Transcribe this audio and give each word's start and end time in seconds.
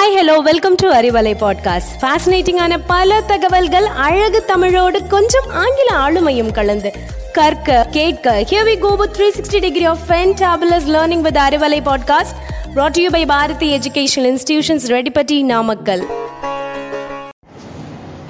Hi 0.00 0.14
hello 0.16 0.34
welcome 0.46 0.76
to 0.80 0.86
Arivalai 0.96 1.32
podcast 1.40 1.92
ஃபேசினேட்டிங்கான 2.00 2.74
பல 2.90 3.18
தகவல்கள் 3.30 3.86
அழகு 4.04 4.40
தமிழோடு 4.50 4.98
கொஞ்சம் 5.14 5.48
ஆங்கில 5.62 5.88
ஆளுமையும் 6.04 6.52
கலந்து 6.58 6.90
கற்க 7.32 7.78
கேட்க 7.96 8.34
here 8.50 8.66
we 8.68 8.74
go 8.84 8.90
with 9.00 9.18
360 9.18 9.60
degree 9.66 9.86
of 9.92 9.98
fantabulous 10.10 10.86
learning 10.94 11.22
with 11.26 11.38
Arivalai 11.46 11.80
podcast 11.88 12.38
brought 12.74 12.94
to 12.98 13.02
you 13.04 13.10
by 13.10 13.22
Bharathi 13.32 13.68
educational 13.78 14.30
institutions 14.32 14.86
Reddipatti 14.94 15.38
Namakkal 15.52 16.04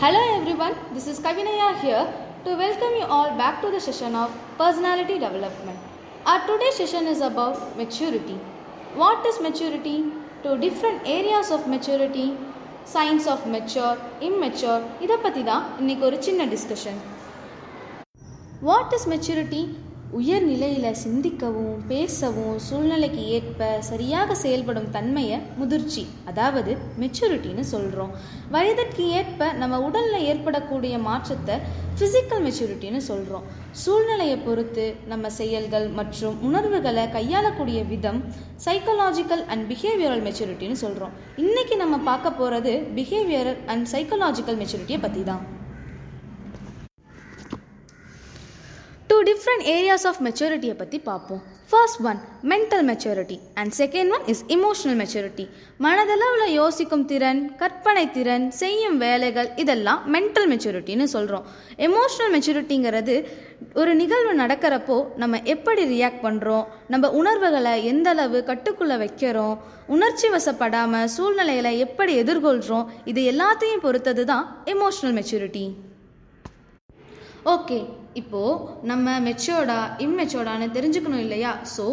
Hello 0.01 0.23
everyone, 0.33 0.75
this 0.95 1.07
is 1.07 1.19
Kavinaya 1.21 1.69
here 1.79 2.05
to 2.45 2.51
welcome 2.57 2.95
you 3.01 3.07
all 3.09 3.31
back 3.37 3.57
to 3.63 3.71
the 3.71 3.81
session 3.81 4.15
of 4.15 4.29
personality 4.59 5.19
development. 5.19 5.79
Our 6.27 6.43
today's 6.51 6.79
session 6.83 7.07
is 7.07 7.21
about 7.23 7.57
maturity. 7.81 8.37
What 8.97 9.27
is 9.31 9.39
maturity? 9.41 9.97
To 10.44 10.52
different 10.58 11.02
areas 11.10 11.52
of 11.52 11.68
maturity 11.70 12.26
signs 12.94 13.28
of 13.28 13.46
mature 13.48 13.98
immature 14.22 14.84
இதை 15.00 15.18
பற்றி 15.18 15.44
தான் 15.44 15.66
இன்றைக்கி 15.80 16.04
ஒரு 16.04 16.18
சின்ன 16.22 16.46
discussion 16.46 17.00
what 18.62 18.94
is 18.94 19.08
maturity 19.08 19.62
உயர் 20.12 20.46
நிலையில் 20.46 20.98
சிந்திக்கவும் 21.02 21.76
பேசவும் 21.90 22.56
சூழ்நிலைக்கு 22.60 23.22
ஏற்ப 23.32 23.68
சரியாக 23.82 24.36
செயல்படும் 24.36 24.90
தன்மையை 24.92 25.38
முதிர்ச்சி 25.58 26.04
அதாவது 26.26 26.72
மெச்சூரிட்டின்னு 27.00 27.64
சொல்கிறோம் 27.70 28.12
வயதிற்கு 28.50 29.04
ஏற்ப 29.12 29.52
நம்ம 29.54 29.80
உடலில் 29.80 30.26
ஏற்படக்கூடிய 30.26 30.98
மாற்றத்தை 31.02 31.56
ஃபிசிக்கல் 31.94 32.44
மெச்சூரிட்டின்னு 32.44 33.02
சொல்கிறோம் 33.08 33.46
சூழ்நிலையை 33.76 34.38
பொறுத்து 34.40 34.86
நம்ம 35.08 35.32
செயல்கள் 35.32 35.88
மற்றும் 35.92 36.38
உணர்வுகளை 36.42 37.08
கையாளக்கூடிய 37.12 37.82
விதம் 37.86 38.22
சைக்கலாஜிக்கல் 38.66 39.46
அண்ட் 39.48 39.66
பிஹேவியரல் 39.72 40.24
மெச்சூரிட்டின்னு 40.24 40.80
சொல்கிறோம் 40.80 41.16
இன்றைக்கி 41.38 41.78
நம்ம 41.78 42.04
பார்க்க 42.04 42.32
போகிறது 42.34 42.76
பிஹேவியரல் 42.96 43.60
அண்ட் 43.68 43.88
சைக்கலாஜிக்கல் 43.94 44.62
மெச்சூரிட்டியை 44.62 45.02
பற்றி 45.02 45.24
தான் 45.24 45.44
டிஃப்ரெண்ட் 49.30 49.66
ஏரியாஸ் 49.76 50.06
ஆஃப் 50.10 50.22
மெச்சூரிட்டியை 50.28 50.74
பற்றி 50.74 51.00
பார்ப்போம். 51.00 51.42
First 51.72 52.02
one 52.10 52.20
mental 52.52 52.86
maturity 52.90 53.36
and 53.54 53.74
second 53.78 54.12
one 54.16 54.24
is 54.26 54.42
emotional 54.56 54.98
maturity 55.02 55.46
மனதளவில் 55.80 56.54
யோசிக்கும் 56.54 57.06
திறன் 57.06 57.56
கற்பனை 57.56 58.04
திறன் 58.12 58.52
செய்யும் 58.52 58.98
வேலைகள் 58.98 59.50
இதெல்லாம் 59.56 60.02
மென்டல் 60.14 60.48
மெச்சூரிட்டின்னு 60.54 61.04
சொல்கிறோம் 61.04 61.46
எமோஷ்னல் 61.88 62.34
மெச்சூரிட்டிங்கிறது 62.36 63.16
ஒரு 63.74 63.96
நிகழ்வு 63.96 64.34
நடக்கிறப்போ 64.34 64.98
நம்ம 65.16 65.40
எப்படி 65.46 65.86
ரியாக்ட் 65.86 66.24
பண்ணுறோம் 66.24 66.66
நம்ம 66.88 67.12
உணர்வுகளை 67.12 67.74
எந்த 67.86 68.10
அளவு 68.10 68.44
கட்டுக்குள்ளே 68.48 68.98
வைக்கிறோம்? 68.98 69.56
உணர்ச்சி 69.88 70.28
வசப்படாமல் 70.30 71.12
சூழ்நிலைகளை 71.18 71.80
எப்படி 71.80 72.24
எதிர்கொள்கிறோம் 72.24 72.90
இது 73.06 73.24
எல்லாத்தையும் 73.32 73.86
பொறுத்தது 73.88 74.26
தான் 74.26 74.46
எமோஷ்னல் 74.66 75.16
மெச்சூரிட்டி 75.20 75.66
ஓகே 77.46 77.78
இப்போது 78.20 78.66
நம்ம 78.90 79.14
மெச்சோர்டா 79.26 79.78
இம்மெச்சோர்டான்னு 80.06 80.68
தெரிஞ்சுக்கணும் 80.76 81.24
இல்லையா? 81.26 81.52
ஸோ 81.76 81.86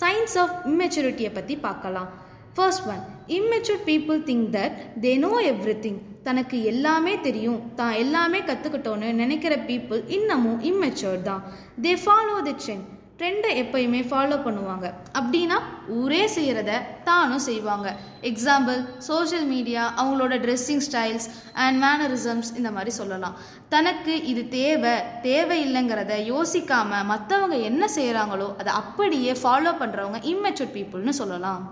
சயின்ஸ் 0.00 0.36
ஆஃப் 0.42 0.54
இம்மெச்சூரிட்டியை 0.70 1.30
பற்றி 1.34 1.56
பார்க்கலாம். 1.56 2.08
First 2.56 2.86
one 2.92 3.02
immature 3.36 3.82
people 3.90 4.18
think 4.28 4.46
that 4.56 4.76
they 5.04 5.12
know 5.18 5.32
everything 5.84 6.00
தனக்கு 6.22 6.56
எல்லாமே 6.72 7.14
தெரியும். 7.20 7.60
தான் 7.74 7.94
எல்லாமே 8.02 8.40
கற்றுக்கிட்டோன்னு 8.40 9.12
நினைக்கிற 9.22 9.56
பீப்புள் 9.70 10.02
இன்னமும் 10.16 10.60
இம்மெச்சோர் 10.70 11.22
தான். 11.22 11.42
தே 11.84 11.94
ஃபாலோ 12.04 12.36
தி 12.48 12.54
ட்ரெண்ட் 12.64 12.86
ட்ரெண்டை 13.18 13.50
எப்பயுமே 13.62 14.00
ஃபாலோ 14.10 14.36
பண்ணுவாங்க. 14.44 14.86
அப்படின்னா 15.18 15.56
ஊரே 15.98 16.22
செய்கிறத 16.36 16.72
தானும் 17.08 17.44
செய்வாங்க. 17.48 17.88
எக்ஸாம்பிள் 18.30 18.78
சோஷியல் 19.08 19.46
மீடியா 19.52 19.82
அவங்களோட 20.00 20.36
ட்ரெஸ்ஸிங் 20.44 20.82
ஸ்டைல்ஸ் 20.86 21.28
அண்ட் 21.64 21.78
மேனரிசம்ஸ் 21.84 22.50
இந்த 22.60 22.70
மாதிரி 22.76 22.92
சொல்லலாம். 23.00 23.36
தனக்கு 23.74 24.14
இது 24.32 24.42
தேவை 24.58 24.94
தேவை 25.28 25.58
இல்லைங்கிறத 25.66 26.16
யோசிக்காமல் 26.32 27.08
மற்றவங்க 27.12 27.58
என்ன 27.70 27.90
செய்கிறாங்களோ 27.98 28.48
அதை 28.62 28.72
அப்படியே 28.82 29.34
ஃபாலோ 29.42 29.74
பண்ணுறவங்க 29.82 30.20
இம்மெச்சூர் 30.32 30.74
பீப்புள்னு 30.76 31.14
சொல்லலாம். 31.22 31.62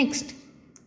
Next 0.00 0.32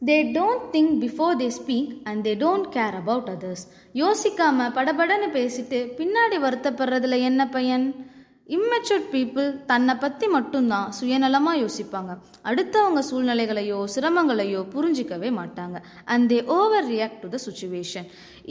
they 0.05 0.17
don't 0.35 0.67
think 0.71 0.93
before 0.99 1.35
they 1.37 1.51
speak 1.59 1.97
and 2.03 2.27
they 2.27 2.31
don't 2.31 2.67
care 2.71 2.95
about 2.95 3.29
others 3.29 3.63
யோசிக்காமல் 3.93 4.73
படபடன்னு 4.73 5.27
பேசிட்டு 5.33 5.79
பின்னாடி 5.97 6.37
வருத்தப்படுறதுல 6.37 7.19
என்ன 7.19 7.49
பையன்? 7.49 8.08
இம்மெச்சூர்ட் 8.55 9.09
பீப்புள் 9.13 9.49
தன்னை 9.71 9.93
பற்றி 10.03 10.27
மட்டும்தான் 10.35 10.87
சுயநலமாக 10.99 11.59
யோசிப்பாங்க. 11.63 12.11
அடுத்தவங்க 12.49 13.01
சூழ்நிலைகளையோ 13.09 13.79
சிரமங்களையோ 13.95 14.61
புரிஞ்சிக்கவே 14.75 15.29
மாட்டாங்க. 15.39 15.77
And 16.13 16.25
they 16.31 16.39
over 16.57 16.87
react 16.93 17.21
to 17.23 17.29
the 17.35 17.39
situation 17.45 18.07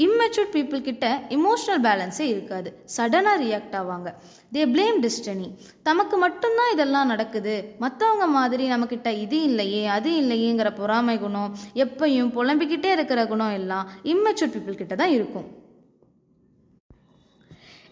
immatured 0.07 0.55
people 0.57 0.87
கிட்ட 0.89 1.07
இமோஷனல் 1.39 1.83
பேலன்ஸே 1.89 2.27
இருக்காது. 2.35 2.71
சடனாக 2.97 3.43
ரியாக்ட் 3.45 3.77
ஆவாங்க. 3.81 4.09
தே 4.55 4.65
பிளேம் 4.75 5.03
டிஸ்டனி 5.07 5.49
தமக்கு 5.89 6.17
மட்டும்தான் 6.27 6.73
இதெல்லாம் 6.77 7.13
நடக்குது. 7.15 7.57
மற்றவங்க 7.85 8.29
மாதிரி 8.39 8.67
நம்மக்கிட்ட 8.75 9.11
இது 9.27 9.41
இல்லையே 9.51 9.85
அது 9.99 10.13
இல்லையேங்கிற 10.23 10.71
பொறாமை 10.81 11.19
குணம் 11.27 11.55
எப்பையும் 11.87 12.35
புலம்பிக்கிட்டே 12.39 12.93
இருக்கிற 12.99 13.23
குணம் 13.35 13.57
எல்லாம் 13.61 13.89
இம்மெச்சூர்ட் 14.15 14.57
பீப்புள் 14.57 14.83
கிட்ட 14.83 14.95
தான் 15.03 15.17
இருக்கும். 15.21 15.49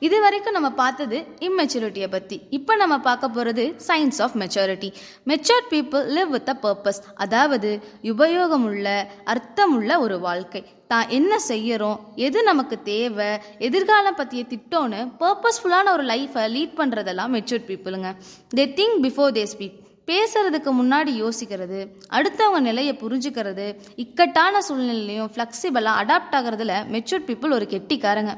இது 0.02 0.20
வரைக்கும் 0.20 0.56
நம்ம 0.56 0.70
பார்த்தது 0.70 1.18
இம்மெச்சூரிட்டியை 1.46 2.08
பற்றி 2.10 2.36
இப்போ 2.50 2.76
நம்ம 2.76 2.98
பார்க்க 2.98 3.28
போகிறது 3.28 3.64
science 3.86 4.18
of 4.22 4.34
maturity 4.42 4.88
matured 5.26 5.68
people 5.70 6.02
live 6.16 6.28
with 6.28 6.50
a 6.50 6.56
purpose 6.64 7.00
அதாவது 7.16 7.70
உபயோகமுள்ள 8.02 8.88
அர்த்தமுள்ள 9.24 9.98
ஒரு 9.98 10.18
வாழ்க்கை. 10.20 10.62
தான் 10.86 11.08
என்ன 11.08 11.38
செய்யறோம் 11.48 12.00
எது 12.14 12.42
நமக்கு 12.42 12.82
தேவை 12.82 13.30
எதிர்காலம் 13.58 14.14
பற்றிய 14.14 14.42
திட்டம்னு 14.52 15.00
பர்பஸ்ஃபுல்லான 15.22 15.92
ஒரு 15.92 16.04
லைஃப்பை 16.04 16.44
லீட் 16.56 16.76
பண்ணுறதெல்லாம் 16.80 17.32
matured 17.36 17.68
பீப்புளுங்க 17.70 18.10
they 18.56 18.66
think 18.80 18.98
before 19.06 19.34
they 19.38 19.44
speak 19.52 19.78
பேசுறதுக்கு 20.08 20.72
முன்னாடி 20.80 21.12
யோசிக்கிறது 21.22 21.80
அடுத்தவங்க 22.18 22.60
நிலையை 22.60 22.92
புரிஞ்சுக்கிறது 23.00 23.66
இக்கட்டான 23.96 24.60
சூழ்நிலையிலையும் 24.68 25.32
ஃப்ளெக்சிபிளாக 25.32 26.02
அடாப்ட் 26.02 26.36
ஆகிறதுல 26.40 26.74
மெச்சூர்ட் 26.94 27.26
பீப்புள் 27.30 27.56
ஒரு 27.58 27.68
கெட்டிக்காரங்க. 27.74 28.34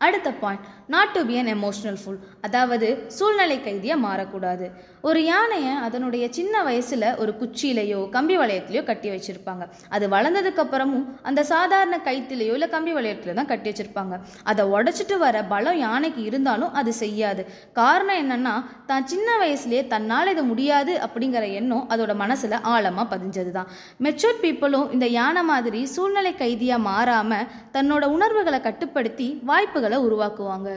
அடுத்த 0.00 0.28
point 0.32 0.66
not 0.92 1.12
to 1.14 1.20
be 1.28 1.34
an 1.40 1.50
emotional 1.54 1.98
fool 2.02 2.20
அதாவது 2.46 2.86
சூழ்நிலை 3.16 3.56
கைதியாக 3.66 3.98
மாறக்கூடாது. 4.04 4.66
ஒரு 5.08 5.20
யானையை 5.28 5.72
அதனுடைய 5.86 6.24
சின்ன 6.38 6.62
வயசில் 6.68 7.06
ஒரு 7.22 7.32
குச்சியிலையோ 7.40 8.00
கம்பி 8.16 8.36
வளையத்திலையோ 8.40 8.82
கட்டி 8.88 9.08
வச்சுருப்பாங்க. 9.12 9.64
அது 9.96 10.04
வளர்ந்ததுக்கப்புறமும் 10.14 11.04
அந்த 11.30 11.40
சாதாரண 11.52 11.98
கைத்திலையோ 12.08 12.54
இல்லை 12.56 12.68
கம்பி 12.74 12.94
வளையத்திலையோ 12.98 13.36
தான் 13.40 13.50
கட்டி 13.52 13.68
வச்சுருப்பாங்க. 13.70 14.16
அதை 14.52 14.64
உடச்சிட்டு 14.74 15.18
வர 15.24 15.44
பலம் 15.52 15.78
யானைக்கு 15.84 16.24
இருந்தாலும் 16.30 16.74
அது 16.82 16.94
செய்யாது. 17.02 17.44
காரணம் 17.80 18.20
என்னென்னா 18.22 18.54
தான் 18.90 19.06
சின்ன 19.12 19.28
வயசுலேயே 19.44 19.84
தன்னால் 19.94 20.32
இது 20.34 20.44
முடியாது 20.52 20.94
அப்படிங்கிற 21.08 21.44
எண்ணம் 21.60 21.86
அதோட 21.94 22.14
மனசில் 22.24 22.58
ஆழமாக 22.72 23.06
பதிஞ்சது 23.14 23.54
தான் 23.58 23.70
மெச்சூர் 24.06 24.42
பீப்புளும் 24.44 24.90
இந்த 24.96 25.08
யானை 25.20 25.44
மாதிரி 25.52 25.82
சூழ்நிலை 25.94 26.34
கைதியாக 26.42 26.86
மாறாமல் 26.90 27.48
தன்னோட 27.78 28.04
உணர்வுகளை 28.18 28.60
கட்டுப்படுத்தி 28.68 29.30
வாய்ப்புகளை 29.52 30.00
உருவாக்குவாங்க. 30.08 30.68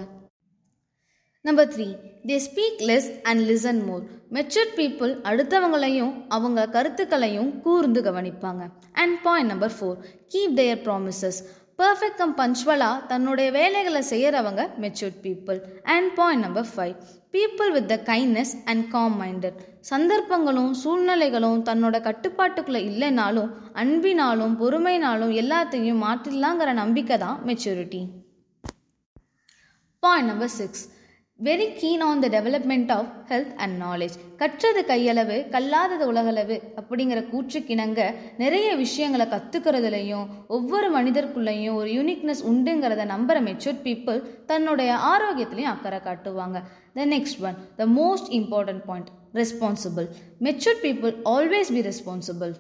Number 1.46 1.72
three 1.76 1.86
they 2.26 2.36
speak 2.46 2.82
less 2.82 3.08
and 3.24 3.42
listen 3.42 3.82
more 3.86 4.04
matured 4.32 4.76
people 4.78 5.12
அடுத்தவங்களையும் 5.24 6.14
அவங்க 6.30 6.68
கருத்துக்களையும் 6.68 7.62
கூர்ந்து 7.62 8.02
கவனிப்பாங்க. 8.02 8.62
And 8.94 9.16
point 9.24 9.50
number 9.50 9.74
four 9.80 9.98
keep 10.28 10.56
their 10.56 10.82
promises 10.86 11.40
perfect 11.78 12.18
cum 12.18 12.36
பஞ்சுவலாக 12.36 13.04
தன்னுடைய 13.08 13.52
வேலைகளை 13.52 14.02
செய்கிறவங்க 14.10 14.70
matured 14.80 15.20
people 15.22 15.60
and 15.84 16.10
point 16.16 16.44
number 16.44 16.70
five 16.76 16.96
people 17.32 17.72
with 17.72 17.90
the 17.92 17.98
kindness 18.06 18.56
and 18.66 18.88
calm 18.92 19.20
minded 19.22 19.60
சந்தர்ப்பங்களும் 19.82 20.74
சூழ்நிலைகளும் 20.84 21.62
தன்னோட 21.62 22.00
கட்டுப்பாட்டுக்குள்ளே 22.00 22.84
இல்லைனாலும் 22.92 23.52
அன்பினாலும் 23.76 24.58
பொறுமைனாலும் 24.60 25.36
எல்லாத்தையும் 25.36 26.04
மாற்றிடலாங்கிற 26.08 26.74
நம்பிக்கை 26.74 27.18
தான் 27.18 27.40
maturity 27.46 28.04
point 30.04 30.30
number 30.30 30.56
six 30.58 30.84
very 31.40 31.66
keen 31.74 32.02
on 32.02 32.20
the 32.20 32.28
development 32.28 32.92
of 32.92 33.08
health 33.30 33.54
and 33.56 33.82
knowledge 33.84 34.16
கற்றது 34.38 34.82
கையளவு 34.82 35.38
கல்லாதது 35.50 36.08
உலகளவு 36.08 36.58
அப்படிங்கிற 36.80 37.20
கூற்றுக்கிணங்க 37.32 38.02
நிறைய 38.38 38.76
விஷயங்களை 38.76 39.26
கற்றுக்கிறதுலையும் 39.26 40.26
ஒவ்வொரு 40.48 40.90
மனிதருக்குள்ளேயும் 40.98 41.74
ஒரு 41.74 41.90
யூனிக்னஸ் 41.90 42.44
உண்டுங்கிறத 42.52 43.06
நம்புகிற 43.14 43.42
மெச்சூர் 43.50 43.82
பீப்புள் 43.84 44.20
தன்னுடைய 44.46 44.94
ஆரோக்கியத்திலையும் 45.14 45.74
அக்கறை 45.74 46.00
காட்டுவாங்க. 46.00 46.60
The 46.94 47.06
next 47.06 47.42
one 47.42 47.58
the 47.76 47.88
most 48.00 48.32
important 48.40 48.86
point 48.86 49.10
responsible 49.34 50.08
mature 50.40 50.82
people 50.82 51.16
always 51.36 51.74
be 51.74 51.84
responsible 51.90 52.54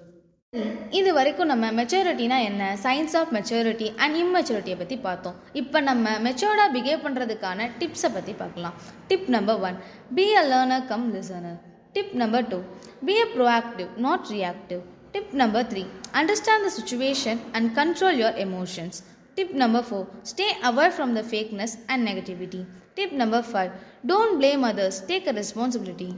இது 0.93 1.09
வரைக்கும் 1.13 1.49
நம்ம 1.51 1.65
மெச்சூரிட்டினா 1.77 2.37
என்ன 2.47 2.63
சயின்ஸ் 2.81 3.15
ஆஃப் 3.19 3.31
மெச்சூரிட்டி 3.35 3.87
அண்ட் 4.03 4.17
இம்மெச்சூரிட்டியை 4.17 4.77
பற்றி 4.79 4.97
பார்த்தோம் 5.05 5.37
இப்போ 5.61 5.79
நம்ம 5.81 6.11
மெச்சோர்டாக 6.25 6.67
பிஹேவ் 6.75 7.05
பண்ணுறதுக்கான 7.05 7.67
டிப்ஸை 7.79 8.09
பற்றி 8.13 8.33
பார்க்கலாம் 8.41 8.75
tip 9.07 9.29
number 9.35 9.61
one 9.67 9.77
be 10.15 10.25
a 10.33 10.43
learner 10.49 10.85
cum 10.91 11.07
listener 11.15 11.57
tip 11.95 12.13
number 12.15 12.45
two 12.51 12.59
be 13.03 13.15
a 13.19 13.25
proactive 13.33 13.89
not 13.99 14.29
reactive 14.33 14.83
tip 15.11 15.33
number 15.41 15.65
three 15.71 15.83
understand 16.13 16.67
the 16.67 16.71
situation 16.77 17.41
and 17.53 17.71
control 17.75 18.19
your 18.19 18.39
emotions 18.45 18.99
tip 19.37 19.55
number 19.55 19.87
four 19.87 20.07
stay 20.27 20.47
away 20.63 20.87
from 20.95 21.13
the 21.13 21.23
fakeness 21.29 21.75
and 21.87 22.03
negativity 22.09 22.61
tip 22.95 23.17
number 23.21 23.47
five 23.49 23.71
don't 24.05 24.37
blame 24.39 24.65
others 24.65 25.01
take 25.07 25.27
a 25.27 25.35
responsibility 25.37 26.09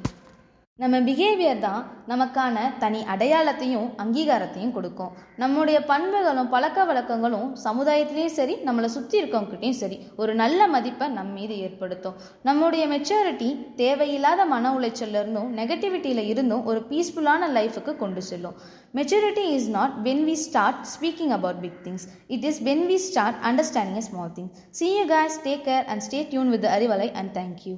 நம்ம 0.80 0.98
behaviour 1.08 1.62
தான் 1.66 1.84
நமக்கான 2.12 2.64
தனி 2.82 3.02
அடையாளத்தையும் 3.14 3.86
அங்கீகாரத்தையும் 4.04 4.74
கொடுக்கும். 4.78 5.14
நம்முடைய 5.42 5.78
பண்புகளும் 5.92 6.50
பழக்க 6.54 6.86
வழக்கங்களும் 6.90 7.48
சமுதாயத்திலையும் 7.64 8.34
சரி 8.40 8.56
நம்மளை 8.66 8.90
சுற்றி 8.96 9.16
இருக்கவங்ககிட்டையும் 9.22 9.78
சரி 9.82 9.98
ஒரு 10.22 10.34
நல்ல 10.42 10.68
மதிப்பை 10.74 11.08
நம் 11.18 11.32
மீது 11.38 11.56
ஏற்படுத்தும். 11.68 12.18
நம்முடைய 12.50 12.86
மெச்சூரிட்டி 12.94 13.50
தேவையில்லாத 13.82 14.50
மன 14.54 14.74
உளைச்சல்ல 14.80 15.22
இருந்தும் 15.24 15.50
நெகட்டிவிட்டியில் 15.62 16.24
இருந்தும் 16.34 16.68
ஒரு 16.72 16.82
பீஸ்ஃபுல்லான 16.92 17.52
லைஃபுக்கு 17.60 17.96
கொண்டு 18.04 18.24
செல்லும். 18.32 18.60
Maturity 19.00 19.48
is 19.56 19.72
not 19.80 19.98
when 20.10 20.24
we 20.30 20.38
start 20.46 20.86
speaking 20.94 21.36
about 21.40 21.64
big 21.66 21.82
things 21.88 22.08
it 22.36 22.48
is 22.52 22.64
when 22.70 22.86
we 22.94 23.00
start 23.10 23.42
understanding 23.52 24.02
a 24.04 24.08
small 24.12 24.38
thing 24.40 24.54
see 24.82 24.90
you 25.00 25.06
guys 25.18 25.42
take 25.50 25.68
care 25.72 25.86
and 25.94 26.06
stay 26.10 26.22
tune 26.34 26.54
with 26.56 26.66
the 26.68 26.74
Arivalai 26.78 27.10
and 27.22 27.32
thank 27.40 27.60
you. 27.68 27.78